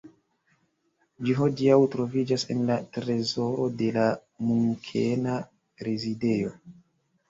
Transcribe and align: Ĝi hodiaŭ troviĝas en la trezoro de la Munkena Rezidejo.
Ĝi 1.27 1.35
hodiaŭ 1.39 1.75
troviĝas 1.97 2.47
en 2.57 2.65
la 2.71 2.79
trezoro 2.99 3.71
de 3.85 3.93
la 4.01 4.09
Munkena 4.49 5.41
Rezidejo. 5.89 6.61